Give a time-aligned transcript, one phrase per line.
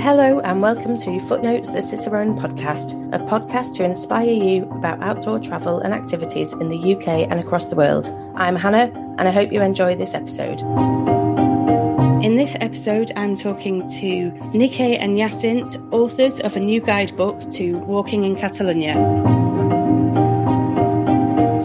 [0.00, 5.40] Hello, and welcome to Footnotes the Cicerone podcast, a podcast to inspire you about outdoor
[5.40, 8.08] travel and activities in the UK and across the world.
[8.36, 10.60] I'm Hannah, and I hope you enjoy this episode.
[12.24, 17.80] In this episode, I'm talking to Nike and Jacint, authors of a new guidebook to
[17.80, 18.94] walking in Catalonia.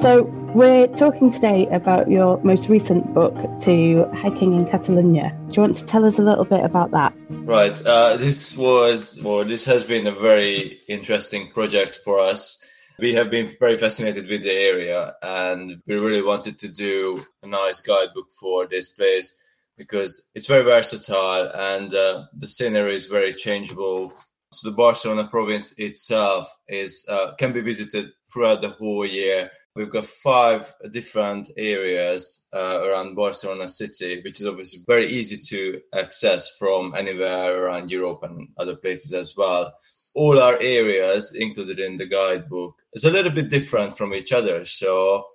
[0.02, 5.36] So, we're talking today about your most recent book, To Hiking in Catalonia.
[5.48, 7.14] Do you want to tell us a little bit about that?
[7.30, 7.84] Right.
[7.84, 12.64] Uh, this was, or this has been a very interesting project for us.
[13.00, 17.48] We have been very fascinated with the area and we really wanted to do a
[17.48, 19.42] nice guidebook for this place
[19.76, 24.14] because it's very versatile and uh, the scenery is very changeable.
[24.52, 29.90] So the Barcelona province itself is uh, can be visited throughout the whole year We've
[29.90, 36.56] got five different areas uh, around Barcelona city, which is obviously very easy to access
[36.60, 39.74] from anywhere around Europe and other places as well.
[40.14, 44.64] All our areas included in the guidebook is a little bit different from each other.
[44.64, 45.26] So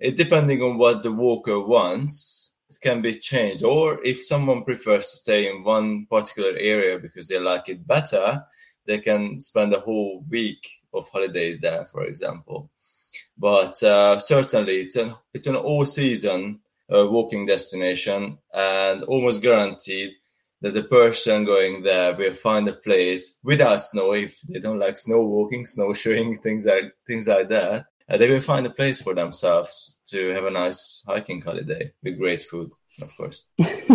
[0.00, 3.62] it, depending on what the walker wants, it can be changed.
[3.62, 8.44] Or if someone prefers to stay in one particular area because they like it better,
[8.86, 12.70] they can spend a whole week of holidays there, for example.
[13.36, 16.60] But uh, certainly, it's an it's an all season
[16.92, 20.12] uh, walking destination, and almost guaranteed
[20.60, 24.96] that the person going there will find a place without snow if they don't like
[24.96, 27.86] snow walking, snowshoeing, things like things like that.
[28.08, 32.18] Uh, they will find a place for themselves to have a nice hiking holiday with
[32.18, 33.44] great food, of course.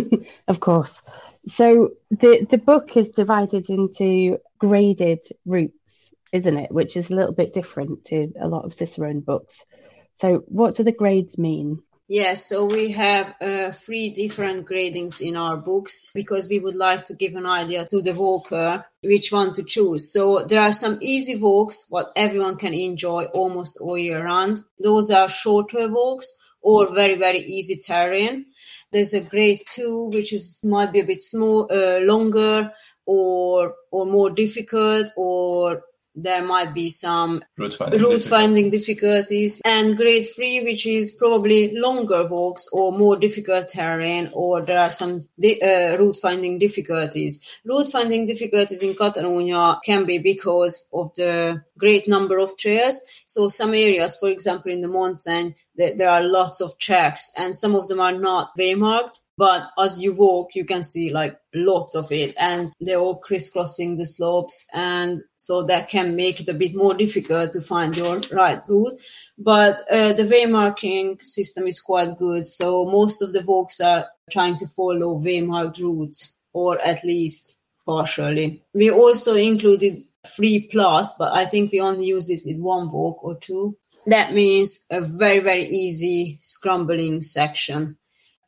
[0.48, 1.04] of course.
[1.48, 6.72] So the the book is divided into graded routes isn't it?
[6.72, 9.66] Which is a little bit different to a lot of Cicerone books.
[10.16, 11.80] So, what do the grades mean?
[12.12, 17.06] Yes, so we have uh, three different gradings in our books because we would like
[17.06, 20.12] to give an idea to the walker which one to choose.
[20.12, 24.58] So there are some easy walks what everyone can enjoy almost all year round.
[24.82, 28.45] Those are shorter walks or very very easy terrain.
[28.92, 32.72] There's a grade two which is might be a bit small, uh, longer
[33.06, 35.84] or or more difficult or
[36.22, 39.62] there might be some route finding, route finding difficulties.
[39.66, 44.90] And grade three, which is probably longer walks or more difficult terrain, or there are
[44.90, 47.46] some di- uh, route finding difficulties.
[47.66, 53.02] Route finding difficulties in Catalonia can be because of the great number of trails.
[53.26, 57.73] So some areas, for example, in the Montseny, there are lots of tracks and some
[57.73, 62.12] of them are not waymarked but as you walk you can see like lots of
[62.12, 66.76] it and they're all crisscrossing the slopes and so that can make it a bit
[66.76, 69.00] more difficult to find your right route.
[69.38, 74.58] But uh, the waymarking system is quite good so most of the walks are trying
[74.58, 78.62] to follow waymarked routes or at least partially.
[78.73, 80.04] We also included
[80.36, 84.33] free plus but i think we only used it with one walk or two that
[84.33, 87.98] means a very very easy scrambling section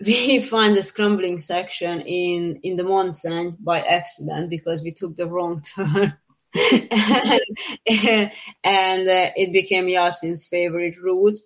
[0.05, 5.27] we find the scrambling section in in the Montseny by accident because we took the
[5.27, 6.13] wrong turn.
[6.53, 7.41] and,
[8.63, 11.37] and uh, it became Yasin's favorite route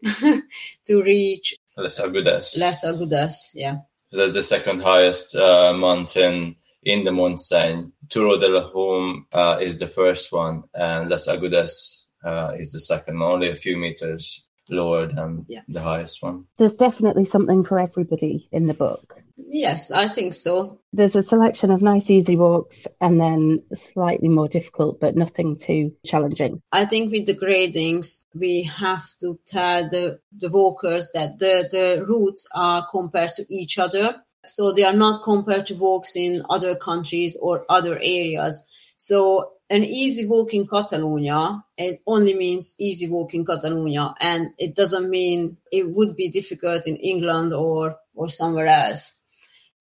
[0.85, 2.57] to reach Les Agudes.
[2.57, 3.77] Les Agudes, yeah.
[4.09, 7.91] So that's the second highest uh, mountain in the Montseny.
[8.07, 13.21] Turó de l'Home uh, is the first one, and Les Agudes uh, is the second,
[13.21, 15.61] only a few meters lower than yeah.
[15.67, 16.45] the highest one.
[16.57, 19.21] There's definitely something for everybody in the book.
[19.37, 20.79] Yes, I think so.
[20.91, 25.93] There's a selection of nice, easy walks and then slightly more difficult, but nothing too
[26.05, 26.61] challenging.
[26.71, 32.05] I think with the gradings, we have to tell the, the walkers that the, the
[32.05, 34.15] routes are compared to each other.
[34.45, 38.67] So they are not compared to walks in other countries or other areas.
[38.95, 44.75] So an easy walk in Catalonia, it only means easy walk in Catalonia, and it
[44.75, 49.25] doesn't mean it would be difficult in England or, or somewhere else.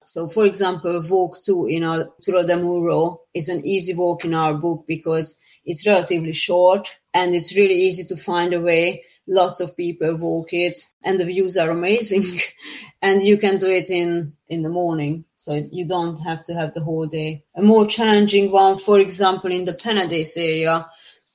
[0.05, 4.35] So, for example, walk two in our Turó de Mouro is an easy walk in
[4.35, 9.61] our book because it's relatively short and it's really easy to find a way lots
[9.61, 12.25] of people walk it and the views are amazing.
[13.03, 15.27] And you can do it in in the morning.
[15.37, 17.45] So you don't have to have the whole day.
[17.55, 20.87] A more challenging one for example in the penedès area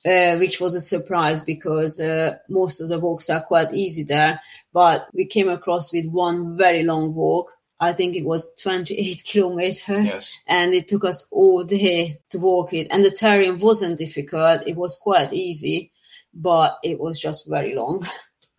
[0.05, 4.41] uh, which was a surprise because uh, most of the walks are quite easy there.
[4.73, 7.51] But we came across with one very long walk.
[7.79, 9.87] I think it was 28 kilometers.
[9.87, 10.39] Yes.
[10.47, 12.87] and it took us all day to walk it.
[12.91, 14.67] And the terrain wasn't difficult.
[14.67, 15.91] It was quite easy
[16.39, 18.05] but it was just very long.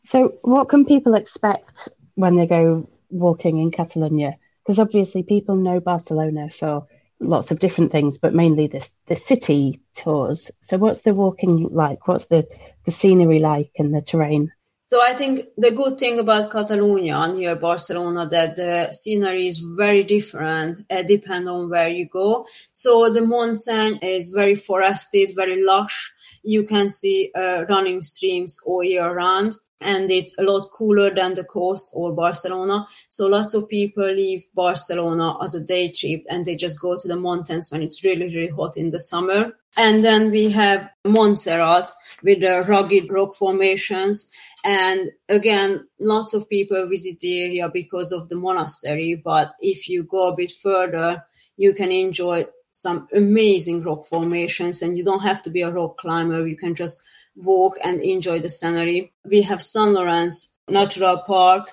[0.04, 4.36] So, what can people expect when they go walking in Catalonia?
[4.62, 6.86] Because obviously, people know Barcelona for
[7.20, 10.50] lots of different things, but mainly the the city tours.
[10.60, 12.08] So, what's the walking like?
[12.08, 12.48] What's the
[12.84, 14.52] the scenery like and the terrain?
[14.90, 19.60] So I think the good thing about Catalonia and here Barcelona that the scenery is
[19.78, 22.44] very different uh, depend on where you go.
[22.72, 26.12] So the Montseny is very forested, very lush.
[26.42, 31.34] You can see uh, running streams all year round and it's a lot cooler than
[31.34, 32.88] the coast or Barcelona.
[33.10, 37.06] So lots of people leave Barcelona as a day trip and they just go to
[37.06, 39.52] the mountains when it's really, really hot in the summer.
[39.76, 44.34] And then we have Montserrat with the rugged rock formations
[44.64, 49.20] and again, lots of people visit the area because of the monastery.
[49.22, 51.24] But if you go a bit further,
[51.56, 55.98] you can enjoy some amazing rock formations and you don't have to be a rock
[55.98, 56.46] climber.
[56.46, 57.02] You can just
[57.36, 59.12] walk and enjoy the scenery.
[59.24, 61.70] We have San Lawrence Natural Park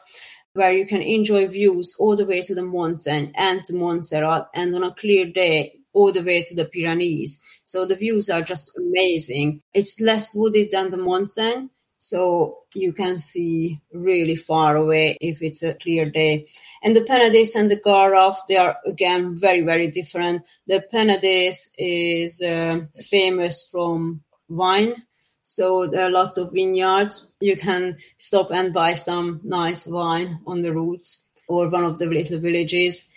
[0.54, 4.74] where you can enjoy views all the way to the mountain and to Montserrat and
[4.74, 7.44] on a clear day all the way to the Pyrenees.
[7.64, 9.62] So the views are just amazing.
[9.74, 15.64] It's less wooded than the mountain, so you can see really far away if it's
[15.64, 16.48] a clear day.
[16.84, 20.44] And the Penedès and the Garraf, they are again very, very different.
[20.68, 24.94] The Penedès is uh, famous from wine.
[25.42, 27.34] So there are lots of vineyards.
[27.42, 32.06] You can stop and buy some nice wine on the routes or one of the
[32.06, 33.14] little villages.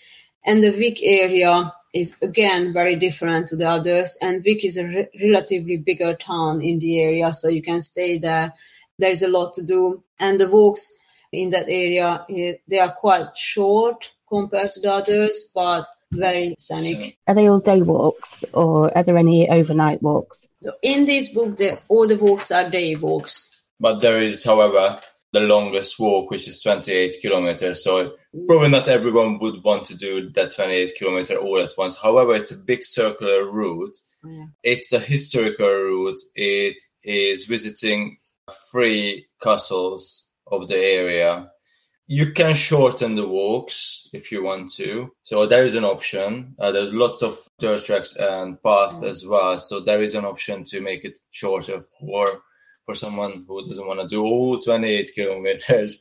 [0.46, 4.16] And the Vic area is again very different to the others.
[4.22, 8.16] And Vic is a re- relatively bigger town in the area, so you can stay
[8.16, 8.54] there
[9.00, 10.02] there's a lot to do.
[10.18, 10.98] And the walks
[11.32, 17.18] in that area, eh, they are quite short compared to the others, but very scenic.
[17.26, 20.48] Are they all day walks or are there any overnight walks?
[20.62, 23.48] So in this book, the, all the walks are day walks.
[23.78, 25.00] But there is, however,
[25.32, 27.84] the longest walk, which is 28 kilometers.
[27.84, 28.14] So
[28.46, 32.00] probably not everyone would want to do that 28 kilometer all at once.
[32.00, 33.96] However, it's a big circular route.
[34.24, 34.46] Oh, yeah.
[34.62, 36.20] It's a historical route.
[36.34, 38.16] It is visiting
[38.70, 41.50] three castles of the area.
[42.06, 45.12] You can shorten the walks if you want to.
[45.22, 46.56] So there is an option.
[46.58, 49.08] Uh, there's lots of dirt tracks and path mm.
[49.08, 49.58] as well.
[49.58, 52.28] So there is an option to make it shorter for
[52.90, 56.00] for someone who doesn't want to do all 28 kilometers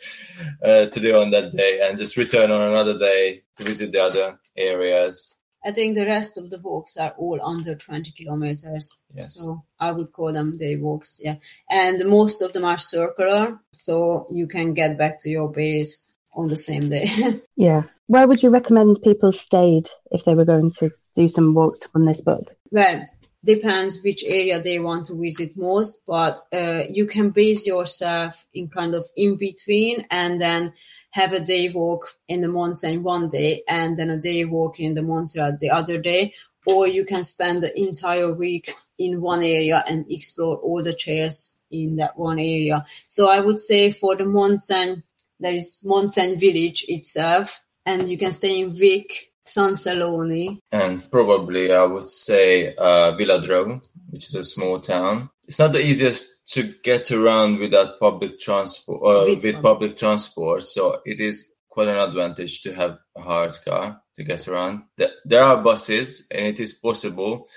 [0.63, 4.01] uh, to do on that day and just return on another day to visit the
[4.01, 5.38] other areas.
[5.65, 9.03] I think the rest of the walks are all under 20 kilometers.
[9.13, 9.35] Yes.
[9.35, 11.19] So I would call them day walks.
[11.21, 11.35] Yeah.
[11.69, 13.59] And most of them are circular.
[13.71, 17.09] So you can get back to your base on the same day.
[17.55, 17.83] yeah.
[18.07, 22.05] Where would you recommend people stayed if they were going to do some walks on
[22.05, 22.55] this book?
[22.71, 23.07] Well,
[23.43, 28.69] depends which area they want to visit most, but uh, you can base yourself in
[28.69, 30.73] kind of in between and then
[31.11, 34.93] have a day walk in the Montseny one day and then a day walk in
[34.93, 36.33] the Montserrat the other day,
[36.67, 41.63] or you can spend the entire week in one area and explore all the trails
[41.71, 42.85] in that one area.
[43.07, 45.01] So I would say for the Montseny,
[45.39, 50.59] there is Montseny village itself, and you can stay in Vic, San Celoni.
[50.71, 53.81] And probably I would say uh, Viladrau,
[54.19, 55.29] which is a small town.
[55.47, 60.63] It's not the easiest to get around without public transport uh, with, with public transport
[60.63, 64.83] so it is quite an advantage to have a hard car to get around.
[64.97, 67.47] There are buses and it is possible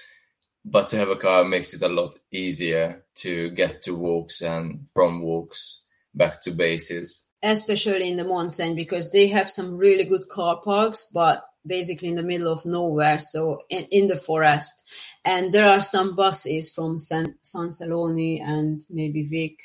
[0.64, 4.88] but to have a car makes it a lot easier to get to walks and
[4.94, 7.28] from walks back to bases.
[7.42, 12.14] Especially in the Montseny because they have some really good car parks but basically in
[12.14, 14.82] the middle of nowhere so in, in the forest
[15.24, 19.56] and there are some buses from San, San Celoni and maybe Vic,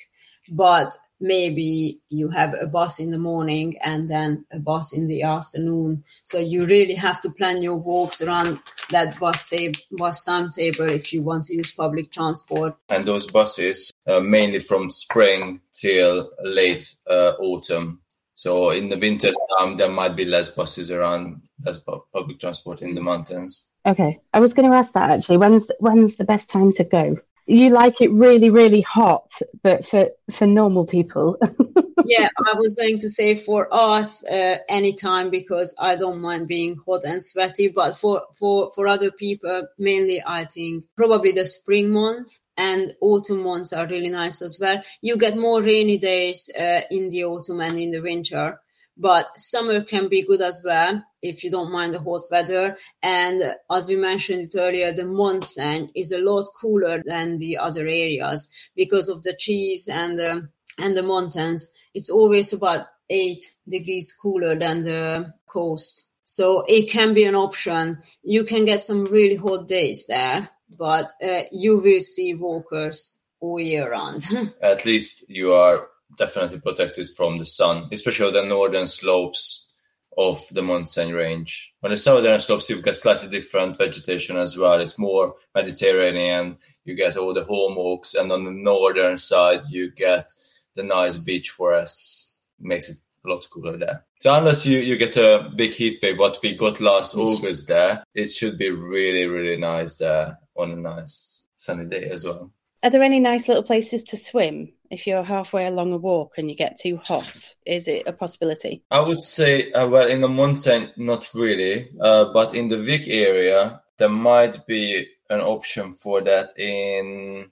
[0.50, 5.24] but maybe you have a bus in the morning and then a bus in the
[5.24, 6.04] afternoon.
[6.22, 8.60] So you really have to plan your walks around
[8.92, 12.75] that bus, tab- bus timetable if you want to use public transport.
[12.89, 18.01] And those buses, uh, mainly from spring till late uh, autumn.
[18.36, 21.80] So in the winter time, there might be less buses around, less
[22.14, 23.72] public transport in the mountains.
[23.86, 25.38] Okay, I was going to ask that actually.
[25.38, 27.18] When's when's the best time to go?
[27.46, 29.32] You like it really, really hot,
[29.64, 31.38] but for for normal people.
[32.06, 36.78] yeah, I was going to say for us uh, anytime because I don't mind being
[36.86, 41.92] hot and sweaty, but for for for other people, mainly I think probably the spring
[41.92, 44.82] months and autumn months are really nice as well.
[45.02, 48.60] You get more rainy days uh, in the autumn and in the winter
[48.98, 52.77] but summer can be good as well if you don't mind the hot weather.
[53.04, 57.82] And as we mentioned it earlier, the Montseny is a lot cooler than the other
[57.82, 60.50] areas because of the trees and the,
[60.80, 61.74] and the mountains.
[61.94, 66.10] It's always about eight degrees cooler than the coast.
[66.24, 68.00] So it can be an option.
[68.24, 73.60] You can get some really hot days there, but uh, you will see walkers all
[73.60, 74.25] year round.
[74.62, 79.74] At least you are definitely protected from the sun, especially on the northern slopes
[80.18, 81.76] of the mountain range.
[81.84, 84.80] On the southern slopes, you've got slightly different vegetation as well.
[84.80, 86.58] It's more Mediterranean.
[86.86, 90.32] You get all the holm oaks, and on the northern side, you get
[90.76, 92.40] the nice beech forests.
[92.60, 94.06] Makes it a lot cooler there.
[94.20, 98.04] So unless you, you get a big heat wave, what we got last August there,
[98.16, 102.52] it should be really, really nice there on a nice sunny day as well.
[102.88, 106.50] Are there any nice little places to swim if you're halfway along a walk and
[106.50, 107.53] you get too hot?
[107.65, 108.82] Is it a possibility?
[108.89, 113.10] I would say, uh, well, in the mountain, not really, uh, but in the Vic
[113.10, 117.51] area, there might be an option for that in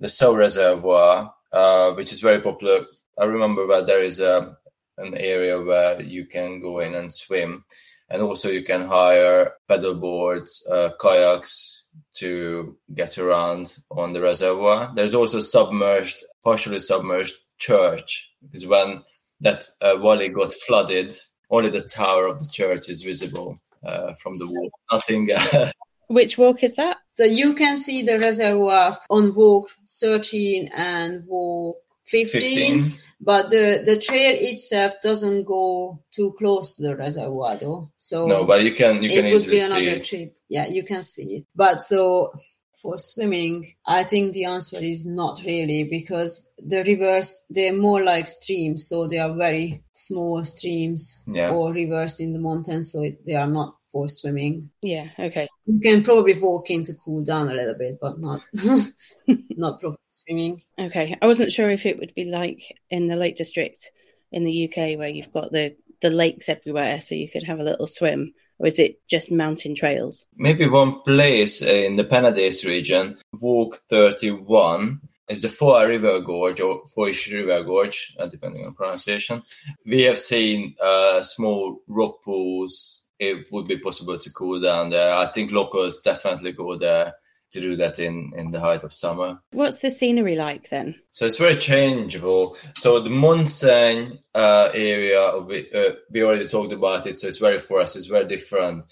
[0.00, 2.80] the Sau Reservoir, uh, which is very popular.
[3.16, 4.56] I remember that there is a
[4.98, 7.64] an area where you can go in and swim,
[8.10, 11.85] and also you can hire paddle boards, uh, kayaks,
[12.18, 14.92] to get around on the reservoir.
[14.94, 19.02] There's also submerged, partially submerged church because when
[19.40, 21.14] that uh, valley got flooded,
[21.50, 24.72] only the tower of the church is visible uh, from the walk.
[24.90, 25.72] Nothing else.
[26.08, 26.98] Which walk is that?
[27.14, 33.82] So you can see the reservoir on walk 13 and walk 15, 15, but the,
[33.84, 37.90] the trail itself doesn't go too close to the reservoir though.
[37.96, 40.04] So no, but you can you can easily see it.
[40.04, 40.36] Trip.
[40.48, 41.46] Yeah, you can see it.
[41.54, 42.32] But so
[42.80, 48.28] for swimming, I think the answer is not really because the rivers they're more like
[48.28, 51.50] streams, so they are very small streams yeah.
[51.50, 54.70] or rivers in the mountains, so it, they are not for swimming.
[54.82, 55.48] Yeah, okay.
[55.64, 58.42] You can probably walk in to cool down a little bit, but not
[59.26, 60.62] not proper swimming.
[60.78, 62.60] Okay, I wasn't sure if it would be like
[62.90, 63.90] in the Lake District
[64.30, 67.64] in the UK where you've got the the lakes everywhere, so you could have a
[67.64, 68.34] little swim.
[68.58, 70.26] Or is it just mountain trails?
[70.36, 76.82] Maybe one place in the Penedès region, Walk 31, is the Foa River Gorge or
[76.86, 79.42] Foish River Gorge, uh, depending on pronunciation.
[79.84, 85.12] We have seen uh, small rock pools it would be possible to cool down there.
[85.12, 87.14] I think locals definitely go there
[87.52, 89.40] to do that in, in the height of summer.
[89.52, 91.00] What's the scenery like then?
[91.12, 92.56] So it's very changeable.
[92.74, 97.58] So the Montseny uh, area, we, uh, we already talked about it, so it's very
[97.58, 98.84] for us, it's very different.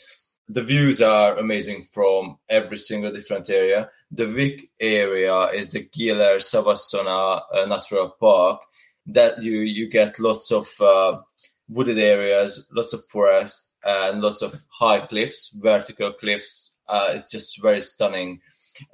[0.48, 3.90] The views are amazing from every single different area.
[4.10, 8.62] The Vic area is the Guilleries-Savassona uh, Natural Park
[9.06, 11.20] that you, you get lots of uh,
[11.68, 16.80] wooded areas, lots of forest, and lots of high cliffs, vertical cliffs.
[16.88, 18.40] Uh, it's just very stunning.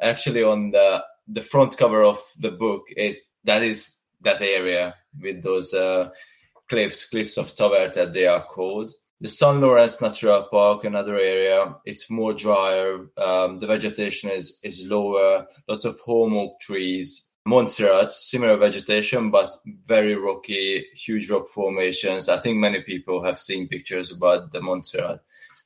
[0.00, 5.42] Actually, on the the front cover of the book is that is that area with
[5.42, 6.10] those uh,
[6.68, 8.90] cliffs, cliffs of Tavertet, they are called.
[9.22, 9.60] The St.
[9.60, 13.06] Lawrence Natural Park, another area, it's more drier.
[13.18, 15.46] Um, the vegetation is is lower.
[15.68, 19.50] Lots of holm oak trees, Montserrat, similar vegetation, but
[19.86, 22.28] very rocky, huge rock formations.
[22.28, 25.20] I think many people have seen pictures about the Montserrat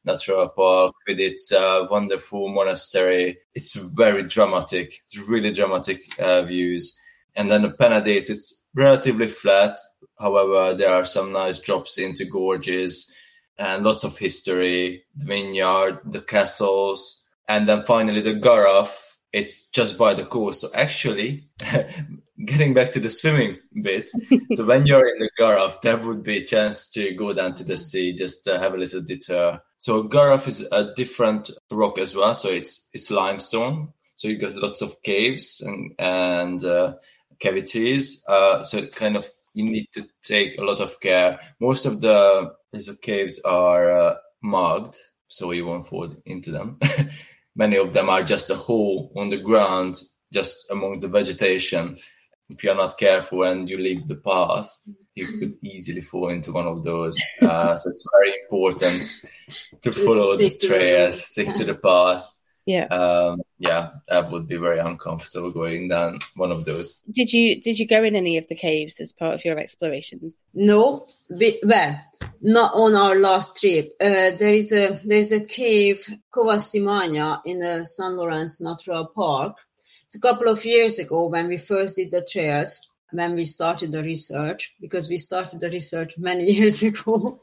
[0.05, 3.39] Natural Park with its uh, wonderful monastery.
[3.55, 4.95] It's very dramatic.
[5.05, 7.01] It's really dramatic uh, views.
[7.35, 9.77] And then the Penedès, it's relatively flat.
[10.21, 13.13] However, there are some nice drops into gorges
[13.59, 19.99] and lots of history, the vineyard, the castles, and then finally the Garraf, it's just
[19.99, 20.61] by the coast.
[20.61, 21.49] So actually,
[22.47, 24.09] getting back to the swimming bit,
[24.53, 27.65] so when you're in the Garraf, there would be a chance to go down to
[27.65, 29.61] the sea, just to have a little detour.
[29.77, 32.33] So Garraf is a different rock as well.
[32.35, 33.93] So it's it's limestone.
[34.15, 36.95] So you got lots of caves and and uh,
[37.41, 38.25] cavities.
[38.29, 41.41] Uh, so kind of you need to take a lot of care.
[41.61, 42.55] Most of the
[43.03, 46.79] caves are uh, marked, so you won't fall into them.
[47.57, 50.01] many of them are just a hole on the ground,
[50.33, 51.97] just among the vegetation.
[52.49, 54.71] If you're not careful and you leave the path,
[55.15, 57.19] you could easily fall into one of those.
[57.41, 62.39] Uh, so it's very important to follow the trail, stick to the path.
[62.67, 62.85] Yeah.
[62.87, 67.03] Um, yeah, that would be very uncomfortable going down one of those.
[67.11, 70.43] Did you did you go in any of the caves as part of your explorations?
[70.55, 72.01] No, we, well,
[72.41, 73.93] not on our last trip.
[74.01, 76.01] Uh, there is a there's a cave
[76.33, 79.57] Cova Simanya in the San Lorenzo Natural Park.
[80.05, 82.91] It's a couple of years ago when we first did the trails.
[83.13, 87.39] When we started the research, because we started the research many years ago,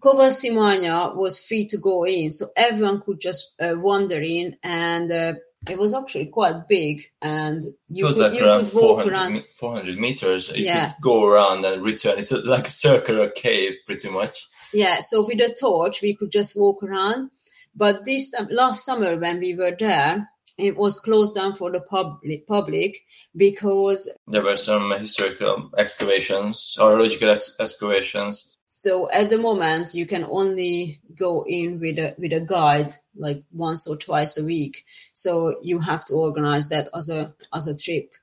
[0.00, 5.12] Cova Simanya was free to go in, so everyone could just uh, wander in, and
[5.12, 5.34] uh,
[5.70, 7.02] it was actually quite big.
[7.20, 9.44] And you, could, like you could walk 400, around.
[9.58, 10.50] 400 meters.
[10.56, 10.92] You Yeah.
[10.92, 12.18] could go around and return.
[12.18, 14.46] It's like a circular cave, pretty much.
[14.74, 17.30] Yeah, so with a torch, we could just walk around.
[17.74, 20.28] But this um, last summer, when we were there,
[20.58, 22.98] it was closed down for the public, public
[23.34, 28.58] because there were some historical excavations, archaeological ex- excavations.
[28.74, 33.44] So at the moment, you can only go in with a with a guide like
[33.52, 34.86] once or twice a week.
[35.12, 38.14] So you have to organize that as a as a trip.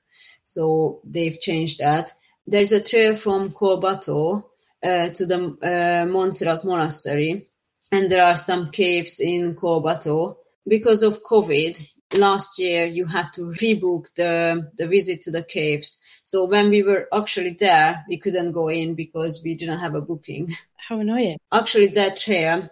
[0.42, 2.10] So they've changed that.
[2.48, 4.42] There's a trail from Collbató
[4.82, 7.44] uh, to the uh, Montserrat Monastery,
[7.92, 10.34] and there are some caves in Collbató.
[10.66, 11.80] Because of COVID,
[12.18, 16.02] last year you had to rebook the, the visit to the caves.
[16.30, 20.00] So when we were actually there, we couldn't go in because we didn't have a
[20.00, 20.46] booking.
[20.76, 21.38] How annoying.
[21.52, 22.70] Actually, that chair,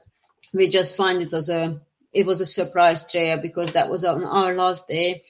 [0.55, 1.81] we just find it as a,
[2.12, 5.23] it was a surprise chair because that was on our last day.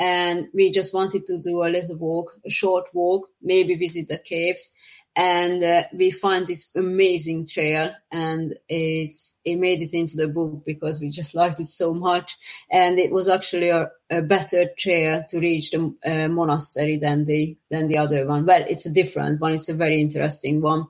[0.00, 4.18] And we just wanted to do a little walk, a short walk, maybe visit the
[4.18, 4.76] caves
[5.16, 10.62] and uh, we find this amazing trail and it's it made it into the book
[10.66, 12.36] because we just liked it so much.
[12.70, 17.56] And it was actually a, a better trail to reach the uh, monastery than the
[17.70, 18.44] than the other one.
[18.44, 19.54] Well it's a different one.
[19.54, 20.84] It's a very interesting one.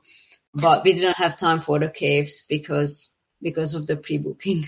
[0.55, 4.65] But we didn't have time for the caves because because of the pre-booking.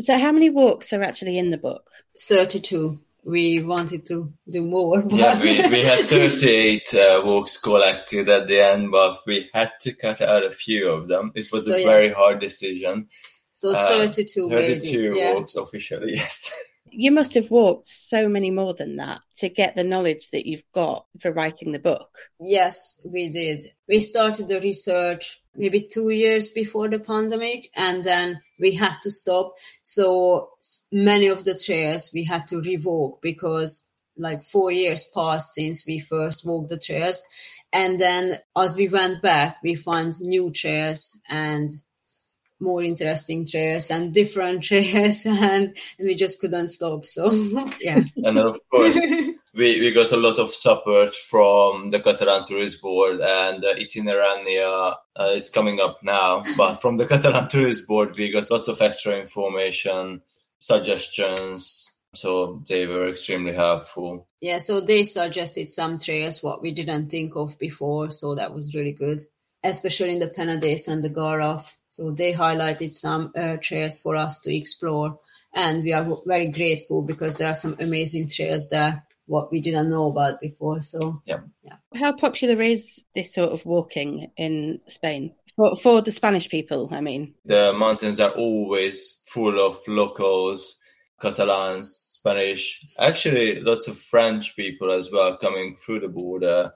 [0.00, 1.90] So how many walks are actually in the book?
[2.18, 5.02] 32 we wanted to do more.
[5.08, 9.92] Yeah, we, we had 38 uh, walks collected at the end, but we had to
[9.92, 11.32] cut out a few of them.
[11.34, 11.86] This was so, a yeah.
[11.86, 13.08] very hard decision.
[13.52, 15.34] So 32 uh, 32 yeah.
[15.34, 16.71] walks officially, yes.
[16.90, 20.70] You must have walked so many more than that to get the knowledge that you've
[20.72, 22.10] got for writing the book.
[22.38, 23.62] Yes, we did.
[23.88, 29.10] We started the research maybe two years before the pandemic and then we had to
[29.10, 29.54] stop.
[29.82, 30.50] So
[30.90, 35.98] many of the trails we had to revoke because like four years passed since we
[35.98, 37.22] first walked the trails.
[37.72, 41.70] And then as we went back, we found new trails and
[42.62, 47.04] more interesting trails and different trails and, and we just couldn't stop.
[47.04, 47.32] So
[47.80, 48.04] yeah.
[48.16, 48.98] and then of course
[49.54, 54.94] we, we got a lot of support from the Catalan Tourist Board and uh, Itinerania
[55.16, 56.42] uh, is coming up now.
[56.56, 60.22] But from the Catalan Tourist Board, we got lots of extra information,
[60.58, 61.88] suggestions.
[62.14, 64.26] So they were extremely helpful.
[64.40, 68.10] Yeah, so they suggested some trails what we didn't think of before.
[68.10, 69.18] So that was really good,
[69.64, 71.74] especially in the Penedès and the Garraf.
[71.92, 75.18] So they highlighted some uh, trails for us to explore.
[75.54, 79.90] And we are very grateful because there are some amazing trails there what we didn't
[79.90, 80.80] know about before.
[80.80, 81.76] So yeah, yeah.
[81.94, 86.88] How popular is this sort of walking in Spain for for the Spanish people?
[86.92, 90.80] I mean, the mountains are always full of locals,
[91.20, 96.72] Catalans, Spanish, actually lots of French people as well coming through the border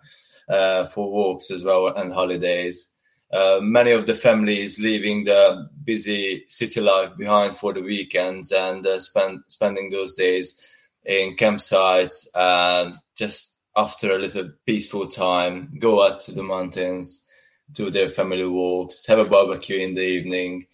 [0.49, 2.93] uh, for walks as well and holidays.
[3.33, 8.87] Uh, many of the families leaving the busy city life behind for the weekends and
[8.87, 16.07] uh, spend, spending those days in campsites and just after a little peaceful time, go
[16.07, 17.29] out to the mountains,
[17.73, 20.67] do their family walks, have a barbecue in the evening.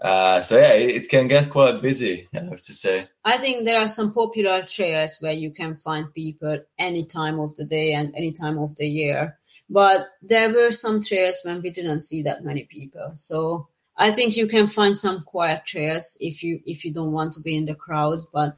[0.00, 3.04] Uh, so yeah, it, it, can get quite busy, I have to say.
[3.24, 7.56] I think there are some popular trails where you can find people any time of
[7.56, 9.37] the day and any time of the year.
[9.70, 13.10] But there were some trails when we didn't see that many people.
[13.14, 17.32] So I think you can find some quiet trails if you if you don't want
[17.32, 18.20] to be in the crowd.
[18.32, 18.50] But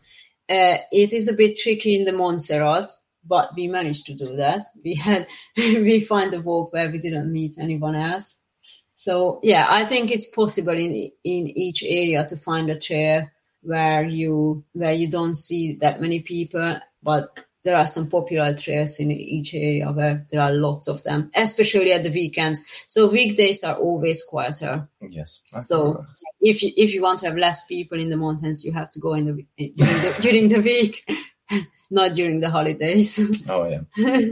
[0.48, 2.90] uh, it is a bit tricky in the Montserrat,
[3.26, 4.66] but we managed to do that.
[4.84, 8.46] We had we find a walk where we didn't meet anyone else.
[8.94, 14.04] So yeah, I think it's possible in in each area to find a chair where
[14.04, 19.10] you where you don't see that many people, but there are some popular trails in
[19.10, 22.62] each area where there are lots of them, especially at the weekends.
[22.86, 24.88] So weekdays are always quieter.
[25.08, 25.40] Yes.
[25.62, 26.04] So
[26.40, 29.00] if you if you want to have less people in the mountains, you have to
[29.00, 31.04] go in the during the, during the week,
[31.90, 33.46] not during the holidays.
[33.50, 34.24] Oh yeah.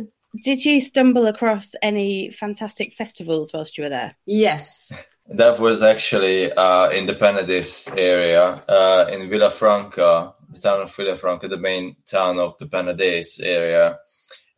[0.45, 4.15] Did you stumble across any fantastic festivals whilst you were there?
[4.27, 4.93] Yes.
[5.31, 11.49] That was actually uh, in the Penedès area uh, in Vilafranca the town of Vilafranca,
[11.49, 13.99] the main town of the Penedès area.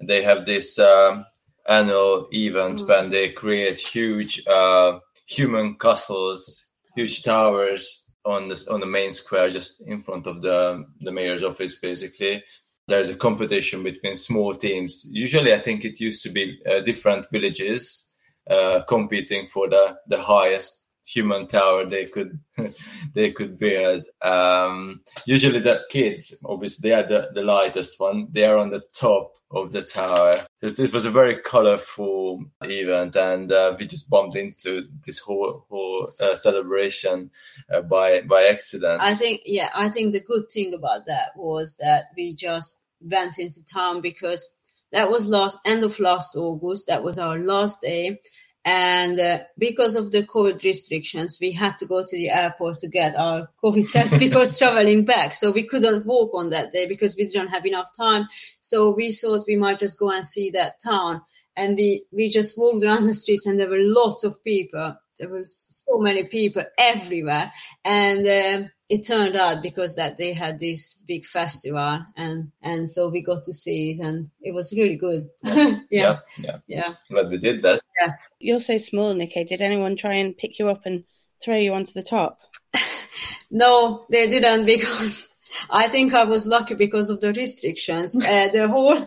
[0.00, 1.22] They have this uh,
[1.68, 2.88] annual event mm.
[2.88, 9.50] when they create huge uh, human castles, huge towers on the on the main square,
[9.50, 12.42] just in front of the the mayor's office, basically.
[12.88, 15.08] There's a competition between small teams.
[15.12, 18.12] Usually, I think it used to be uh, different villages
[18.48, 22.40] uh, competing for the the highest human tower they could
[23.14, 24.06] they could build.
[24.22, 28.28] Um, usually the kids, obviously, they are the, the lightest one.
[28.30, 30.36] They are on the top of the tower.
[30.60, 35.66] This, this was a very colorful event, and uh, we just bumped into this whole
[35.68, 37.30] whole uh, celebration
[37.72, 39.02] uh, by by accident.
[39.02, 43.38] I think, yeah, I think the good thing about that was that we just went
[43.38, 44.60] into town because
[44.92, 46.86] that was last end of last August.
[46.88, 48.20] That was our last day.
[48.64, 52.88] And uh, because of the COVID restrictions, we had to go to the airport to
[52.88, 55.32] get our COVID test because traveling back.
[55.32, 58.28] So we couldn't walk on that day because we didn't have enough time.
[58.60, 61.22] So we thought we might just go and see that town.
[61.56, 64.94] And we, we just walked around the streets and there were lots of people.
[65.18, 67.52] There were so many people everywhere.
[67.84, 73.08] And, uh, it turned out because that they had this big festival and and so
[73.08, 77.30] we got to see it and it was really good yeah, yeah yeah, yeah Glad
[77.30, 77.80] we did that.
[78.02, 79.44] yeah You're so small, Nikki.
[79.44, 81.04] Did anyone try and pick you up and
[81.42, 82.40] throw you onto the top?
[83.50, 85.28] no they didn't because
[85.70, 88.16] I think I was lucky because of the restrictions.
[88.16, 88.94] Uh, the whole,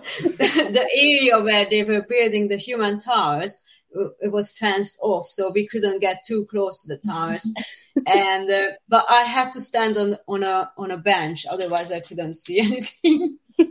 [0.78, 3.64] the area where they were building the human towers,
[4.22, 7.50] it was fenced off, so we couldn't get too close to the towers.
[8.08, 12.00] and uh, but I had to stand on on a on a bench, otherwise I
[12.00, 12.60] couldn't see
[13.04, 13.38] anything.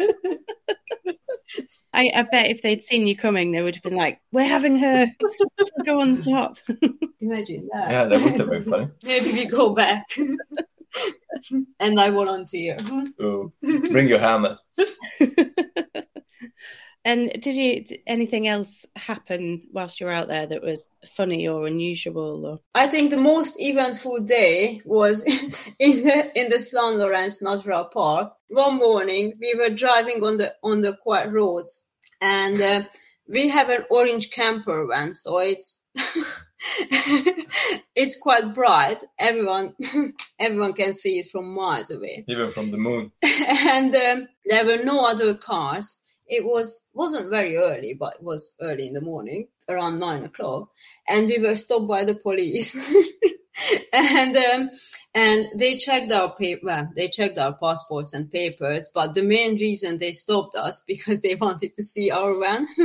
[1.95, 4.79] I, I bet if they'd seen you coming, they would have been like, "We're having
[4.79, 6.59] her She'll go on the top."
[7.21, 7.91] Imagine that.
[7.91, 8.89] Yeah, that would have been funny.
[9.05, 10.07] Maybe we go back.
[11.81, 12.77] and I volunteer.
[13.21, 14.59] Ooh, bring your helmet.
[17.05, 21.49] And did you did anything else happen whilst you were out there that was funny
[21.49, 22.47] or unusual?
[22.47, 25.23] Or I think the most eventful day was
[25.81, 28.33] in the in the San Lorenzo Natural Park.
[28.49, 31.89] One morning, we were driving on the on the quiet roads,
[32.21, 32.83] and uh,
[33.29, 35.83] we have an orange camper van, so it's
[37.95, 39.03] it's quite bright.
[39.19, 39.75] Everyone
[40.39, 43.13] everyone can see it from miles away, Even from the moon.
[43.23, 46.02] and um, there were no other cars.
[46.33, 50.71] It was wasn't very early, but it was early in the morning, around nine o'clock,
[51.07, 52.73] and we were stopped by the police.
[53.93, 54.71] and um,
[55.15, 56.65] and they checked our paper.
[56.65, 61.21] Well, they checked our passports and papers, but the main reason they stopped us because
[61.21, 62.67] they wanted to see our van.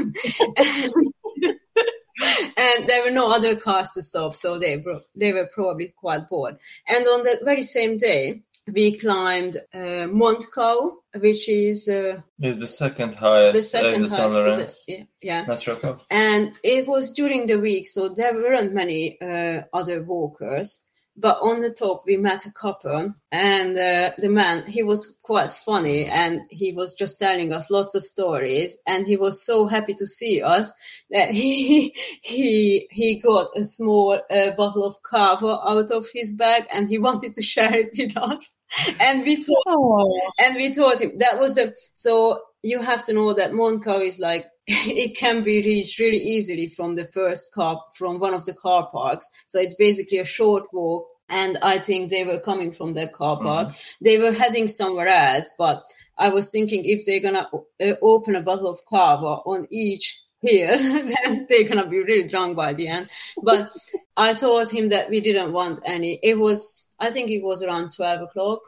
[2.57, 6.27] and there were no other cars to stop, so they bro- they were probably quite
[6.27, 6.57] bored.
[6.89, 12.67] And on that very same day, we climbed uh, Montcau, which is uh, It's the
[12.67, 15.45] second highest the second in the San the- yeah, yeah.
[15.45, 20.85] Natural and it was during the week, so there weren't many uh, other walkers.
[21.19, 25.49] But on the top, we met a couple, and uh, the man he was quite
[25.49, 29.95] funny, and he was just telling us lots of stories, and he was so happy
[29.95, 30.71] to see us
[31.09, 36.65] that he he he got a small uh, bottle of cava out of his bag,
[36.71, 38.57] and he wanted to share it with us,
[39.01, 43.13] and we told oh, and we told him that was a so you have to
[43.13, 47.81] know that Montcau is like it can be reached really easily from the first car
[47.95, 49.29] from one of the car parks.
[49.47, 53.37] So it's basically a short walk and i think they were coming from that car
[53.41, 53.75] park.
[54.01, 55.83] They were heading somewhere else but
[56.17, 57.47] i was thinking if they're gonna
[57.81, 62.55] uh, open a bottle of cava on each here then they're gonna be really drunk
[62.55, 63.09] by the end.
[63.43, 63.71] But
[64.15, 66.19] i told him that we didn't want any.
[66.23, 68.61] It was i think it was around 12 o'clock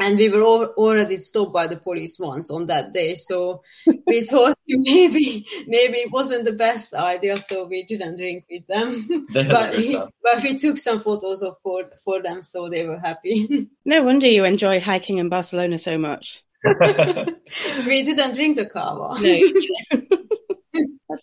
[0.00, 3.62] and we were al- already stopped by the police once on that day so
[4.06, 8.92] we thought maybe maybe it wasn't the best idea so we didn't drink with them.
[9.32, 13.68] But, we, but we took some photos of for, for them so they were happy.
[13.84, 16.44] No wonder you enjoy hiking in Barcelona so much.
[16.64, 20.19] we didn't drink the cava No, that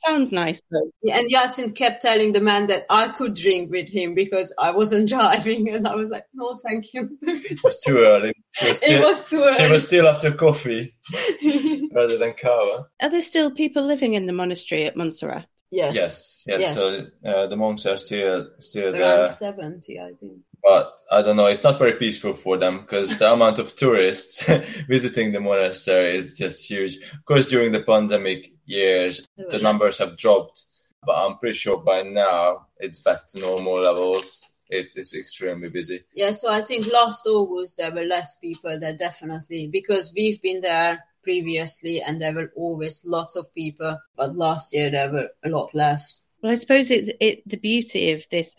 [0.08, 0.92] sounds nice though.
[1.04, 5.10] and Yatsin kept telling the man that I could drink with him because I wasn't
[5.16, 8.34] driving and I was like no thank you it was too early.
[8.52, 10.96] She was it still, was too she was still after coffee
[11.94, 12.88] rather than cava.
[13.02, 15.46] Are there still people living in the monastery at Montserrat?
[15.70, 16.62] yes Yes, yes.
[16.62, 16.74] Yes.
[16.76, 20.34] So uh, the monks are still still around there, 70 I think
[20.68, 21.46] but I don't know.
[21.46, 24.44] It's not very peaceful for them because the amount of tourists
[24.90, 26.98] visiting the monastery is just huge.
[26.98, 29.62] Of course, during the pandemic years, the less.
[29.62, 30.66] numbers have dropped,
[31.06, 34.52] but I'm pretty sure by now it's back to normal levels.
[34.70, 36.02] It's it's extremely busy.
[36.14, 40.60] Yeah, so I think last August there were less people there definitely because we've been
[40.60, 45.50] there previously and there were always lots of people, but last year there were a
[45.50, 46.30] lot less.
[46.44, 47.48] Well, I suppose it's it.
[47.48, 48.54] The beauty of this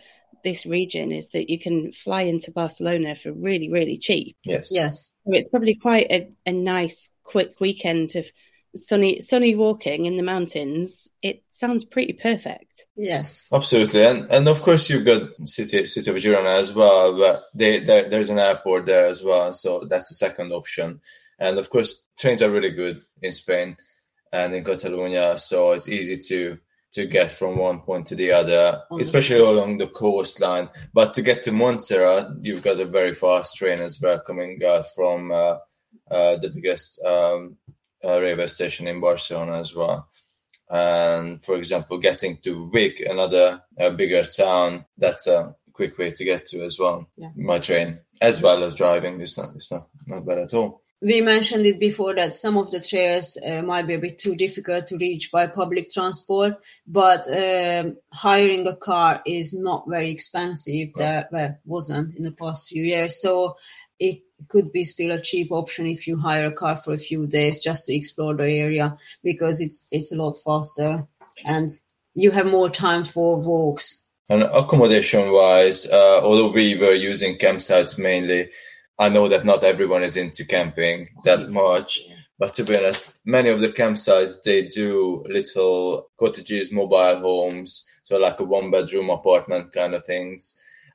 [0.48, 4.36] this region is that you can fly into Barcelona for really, really cheap.
[4.44, 4.70] Yes.
[4.72, 5.14] Yes.
[5.24, 8.26] So it's probably quite a, a nice, quick weekend of
[8.74, 12.86] sunny sunny walking in the mountains, it sounds pretty perfect.
[12.96, 13.50] Yes.
[13.52, 17.80] Absolutely, and and of course you've got city city of Girona as well, but they,
[17.80, 21.00] there, there's an airport there as well, so that's the second option.
[21.38, 23.76] And of course, trains are really good in Spain
[24.32, 26.58] and in Catalonia, so it's easy to
[26.98, 30.68] to get from one point to the other, On especially the along the coastline.
[30.92, 34.84] But to get to Montserrat, you've got a very fast train as well coming out
[34.96, 35.56] from uh,
[36.10, 37.56] uh, the biggest um,
[38.04, 40.08] uh, railway station in Barcelona as well.
[40.70, 46.24] And for example, getting to Vic, another uh, bigger town, that's a quick way to
[46.24, 47.08] get to as well.
[47.16, 47.30] Yeah.
[47.36, 50.82] My train, as well as driving, it's not it's not not bad at all.
[51.00, 54.34] We mentioned it before that some of the trails uh, might be a bit too
[54.34, 56.54] difficult to reach by public transport,
[56.88, 60.92] but um, hiring a car is not very expensive.
[60.94, 63.56] There well, wasn't in the past few years, so
[64.00, 67.26] it could be still a cheap option if you hire a car for a few
[67.28, 71.06] days just to explore the area because it's it's a lot faster
[71.44, 71.70] and
[72.14, 74.08] you have more time for walks.
[74.28, 78.50] And accommodation wise, uh, although we were using campsites mainly,
[78.98, 82.00] I know that not everyone is into camping that much.
[82.38, 88.16] But to be honest, many of the campsites they do little cottages, mobile homes, so
[88.16, 90.54] like a one bedroom apartment kind of things,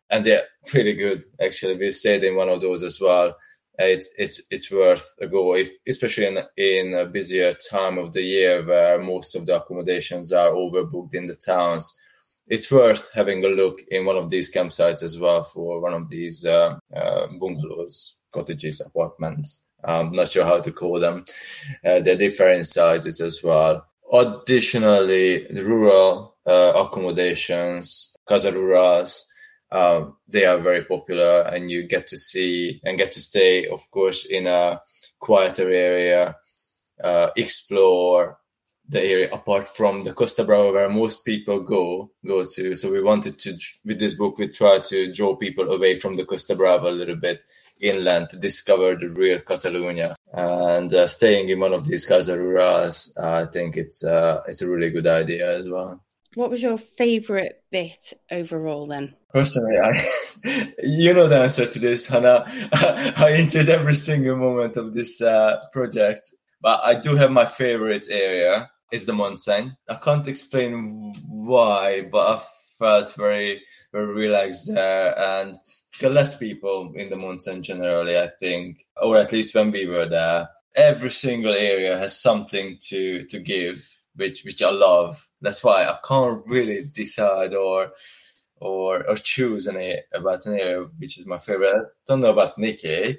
[0.09, 1.21] and they're pretty good.
[1.41, 3.35] Actually, we stayed in one of those as well.
[3.77, 8.21] It's it's it's worth a go, if, especially in in a busier time of the
[8.21, 11.99] year where most of the accommodations are overbooked in the towns
[12.47, 16.09] it's worth having a look in one of these campsites as well for one of
[16.09, 19.65] these uh, uh, bungalows, cottages, apartments.
[19.83, 21.25] I'm not sure how to call them.
[21.85, 23.85] Uh, they're different sizes as well.
[24.13, 29.25] Additionally, rural uh, accommodations, casa rurals,
[29.71, 33.89] uh, they are very popular, and you get to see and get to stay, of
[33.89, 34.79] course, in a
[35.19, 36.35] quieter area,
[37.03, 38.37] uh, explore,
[38.89, 42.75] the area apart from the Costa Brava where most people go go to.
[42.75, 43.53] So we wanted to
[43.85, 47.15] with this book we try to draw people away from the Costa Brava a little
[47.15, 47.43] bit
[47.81, 50.15] inland to discover the real Catalonia.
[50.33, 54.61] And uh, staying in one of these casa rurals, uh, I think it's uh, it's
[54.61, 56.03] a really good idea as well.
[56.35, 59.15] What was your favourite bit overall then?
[59.31, 62.43] Personally, I, you know the answer to this, Hannah.
[62.73, 68.07] I enjoyed every single moment of this uh, project, but I do have my favorite
[68.09, 68.71] area.
[68.93, 69.75] Is the Montseny.
[69.89, 72.41] I can't explain why, but I
[72.77, 73.59] felt very,
[73.91, 75.55] very relaxed there, and
[76.03, 78.15] are less people in the Montseny generally.
[78.19, 83.23] I think, or at least when we were there, every single area has something to
[83.31, 83.83] to give,
[84.15, 85.27] which which I love.
[85.41, 87.93] That's why I can't really decide or
[88.63, 91.75] or or choose any about an area which is my favorite.
[91.75, 93.17] I don't know about Nikki.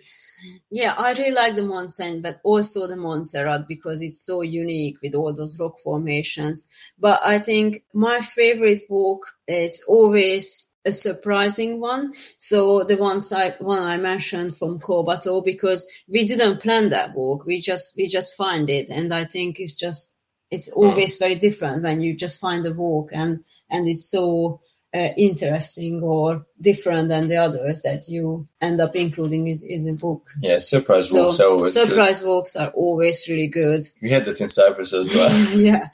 [0.70, 5.14] Yeah, I really like the Montseny, but also the Montserrat because it's so unique with
[5.14, 6.68] all those rock formations.
[6.98, 12.14] But I think my favorite walk, it's always a surprising one.
[12.38, 17.44] So the ones I one I mentioned from Collbató because we didn't plan that walk.
[17.44, 20.80] We just we just find it, and I think it's just it's hmm.
[20.80, 24.61] always very different when you just find a walk and and it's so
[24.94, 29.96] uh, interesting or different than the others that you end up including it in the
[30.00, 30.22] book.
[30.40, 31.88] Yeah, surprise So walks are always good.
[31.88, 33.83] surprise walks are always really good.
[34.00, 35.48] We had that in Cyprus as well.
[35.57, 35.88] yeah,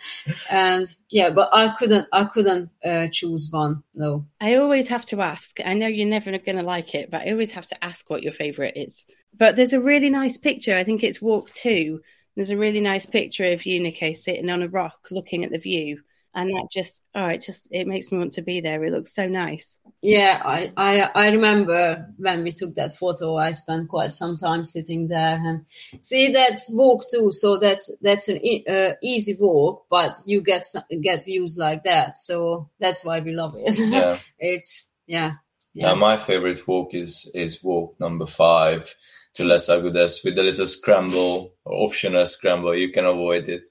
[0.51, 3.83] and yeah, but I couldn't I couldn't uh, choose one.
[3.95, 4.27] No.
[4.41, 5.59] I always have to ask.
[5.65, 8.23] I know you're never going to like it, but I always have to ask what
[8.23, 9.05] your favourite is.
[9.37, 10.77] But there's a really nice picture.
[10.77, 12.01] I think it's walk two.
[12.37, 15.59] There's a really nice picture of you, Nico, sitting on a rock looking at the
[15.59, 16.01] view.
[16.35, 18.85] And that just, oh, it just, it makes me want to be there.
[18.85, 19.81] It looks so nice.
[20.01, 23.37] Yeah, I, I I remember when we took that photo.
[23.37, 25.67] I spent quite some time sitting there and
[26.01, 27.31] see that's walk too.
[27.33, 31.83] So that's that's an e- uh, easy walk, but you get some, get views like
[31.83, 32.17] that.
[32.17, 33.75] So that's why we love it.
[33.91, 34.17] Yeah.
[34.39, 35.33] it's yeah.
[35.75, 35.95] Now, Yeah.
[35.95, 38.95] my favorite walk is is walk number five
[39.35, 42.77] to Les Agudes with a little scramble or optional scramble.
[42.77, 43.69] You can avoid it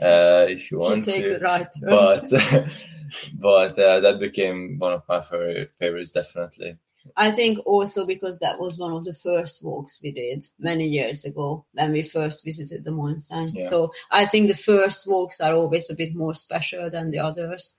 [0.00, 2.28] uh, if you You want take to, the right but
[3.40, 6.78] but uh, that became one of my favorite favorites definitely.
[7.16, 11.24] I think also because that was one of the first walks we did many years
[11.24, 13.54] ago when we first visited the Montseny.
[13.54, 13.66] Yeah.
[13.66, 17.76] So I think the first walks are always a bit more special than the others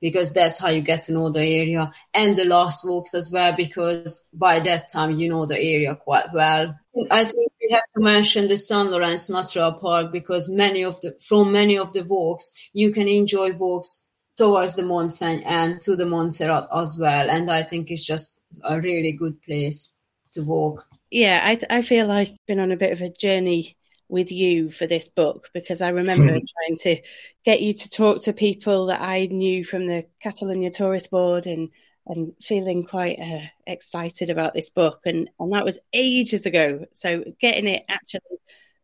[0.00, 3.54] because that's how you get to know the area and the last walks as well
[3.56, 6.74] because by that time you know the area quite well.
[7.10, 11.16] I think we have to mention the San lorenzo Natural Park because many of the
[11.20, 14.06] from many of the walks you can enjoy walks
[14.36, 17.30] towards the Montseny and to the Montserrat as well.
[17.30, 20.04] And I think it's just a really good place
[20.34, 20.86] to walk.
[21.10, 23.76] Yeah, I, I feel like I've been on a bit of a journey
[24.08, 27.00] with you for this book because I remember trying to
[27.44, 31.70] get you to talk to people that I knew from the Catalonia Tourist Board and
[32.08, 37.24] and feeling quite uh, excited about this book and and that was ages ago so
[37.40, 38.20] getting it actually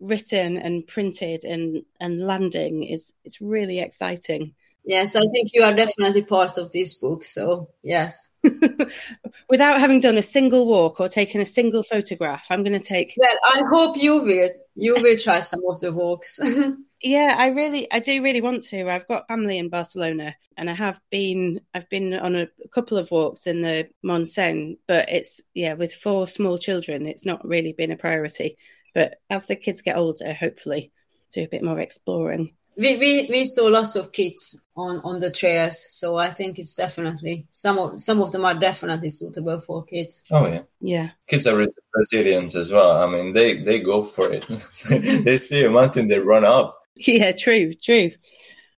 [0.01, 4.55] written and printed and and landing is it's really exciting
[4.85, 7.25] Yes, I think you are definitely part of this book.
[7.25, 8.35] So, yes.
[9.49, 13.15] Without having done a single walk or taken a single photograph, I'm going to take.
[13.17, 14.51] Well, I hope you will.
[14.75, 16.41] You will try some of the walks.
[17.03, 18.89] yeah, I really, I do really want to.
[18.89, 23.11] I've got family in Barcelona, and I have been, I've been on a couple of
[23.11, 27.93] walks in the Montseny, but it's yeah, with four small children, it's not really been
[27.93, 28.57] a priority.
[28.95, 30.93] But as the kids get older, hopefully,
[31.33, 35.31] do a bit more exploring we, we, we saw lots of kids on, on the
[35.31, 39.85] trails, so I think it's definitely some of some of them are definitely suitable for
[39.85, 40.25] kids.
[40.31, 41.11] Oh yeah, yeah.
[41.27, 43.03] Kids are resilient as well.
[43.03, 44.47] I mean, they they go for it.
[45.25, 46.79] they see a mountain, they run up.
[46.97, 48.13] Yeah, true, true.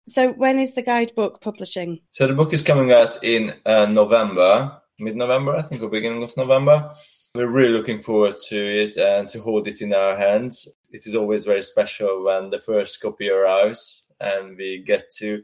[0.08, 2.01] So when is the guidebook publishing?
[2.12, 6.36] So the book is coming out in uh, November, mid-November, I think, or beginning of
[6.36, 6.89] November.
[7.36, 10.78] We're really looking forward to it and to hold it in our hands.
[10.91, 15.41] It is always very special when the first copy arrives and we get to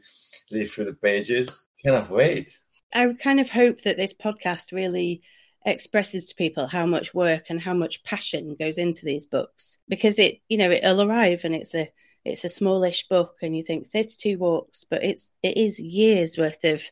[0.52, 1.68] leaf through the pages.
[1.84, 2.56] Cannot wait.
[2.94, 5.22] I kind of hope that this podcast really
[5.66, 10.18] expresses to people how much work and how much passion goes into these books because
[10.18, 11.90] it you know it'll arrive and it's a
[12.24, 16.64] it's a smallish book and you think 32 walks but it's it is years worth
[16.64, 16.82] of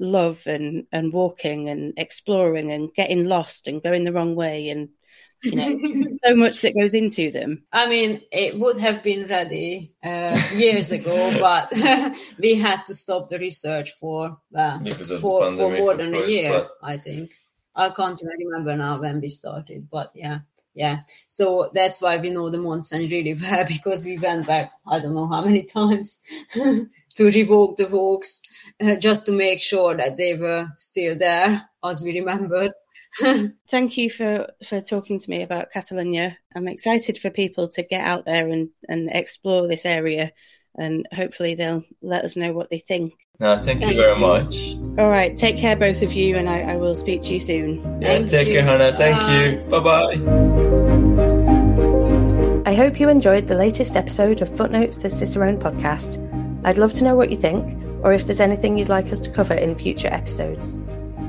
[0.00, 4.88] love and and walking and exploring and getting lost and going the wrong way and
[5.42, 7.62] you know so much that goes into them.
[7.72, 11.70] I mean it would have been ready uh, years ago but
[12.38, 14.82] we had to stop the research for uh,
[15.20, 16.70] for, for more than course, a year but...
[16.82, 17.30] i think.
[17.76, 20.40] I can't remember now when we started but yeah
[20.72, 21.00] yeah.
[21.28, 25.14] So that's why we know the Montseny really well because we went back i don't
[25.14, 26.22] know how many times
[26.54, 28.42] to revoke the walks
[28.82, 32.72] uh, just to make sure that they were still there as we remembered.
[33.68, 36.38] Thank you for, for talking to me about Catalonia.
[36.54, 40.32] I'm excited for people to get out there and, and explore this area
[40.76, 43.14] and hopefully they'll let us know what they think.
[43.38, 44.20] No, thank, thank you very you.
[44.20, 44.74] much.
[44.98, 47.76] All right, take care, both of you, and I, I will speak to you soon.
[48.00, 48.52] Yeah, thank take you.
[48.54, 48.92] care, Hannah.
[48.92, 49.34] Thank bye.
[49.34, 49.58] you.
[49.70, 50.70] Bye bye.
[52.70, 56.18] I hope you enjoyed the latest episode of Footnotes, the Cicerone podcast.
[56.64, 59.30] I'd love to know what you think or if there's anything you'd like us to
[59.30, 60.76] cover in future episodes.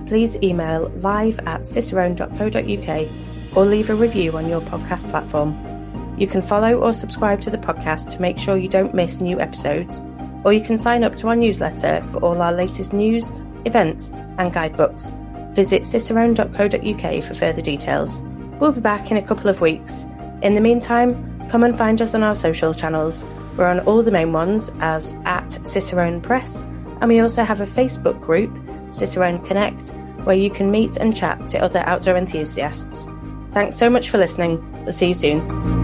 [0.08, 3.10] Please email live at cicerone.co.uk
[3.56, 5.58] or leave a review on your podcast platform.
[6.18, 9.40] You can follow or subscribe to the podcast to make sure you don't miss new
[9.40, 10.04] episodes,
[10.44, 13.32] or you can sign up to our newsletter for all our latest news,
[13.66, 15.12] events, and guidebooks.
[15.54, 18.22] Visit cicerone.co.uk for further details.
[18.60, 20.06] We'll be back in a couple of weeks.
[20.42, 23.26] In the meantime, come and find us on our social channels
[23.58, 26.62] we're on all the main ones as at Cicerone Press,
[27.02, 28.52] and we also have a Facebook group,
[28.90, 29.90] Cicerone Connect,
[30.24, 33.08] where you can meet and chat to other outdoor enthusiasts.
[33.52, 34.84] Thanks so much for listening.
[34.84, 35.81] We'll see you soon.